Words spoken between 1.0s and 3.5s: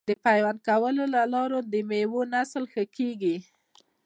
له لارې د میوو نسل ښه کیږي.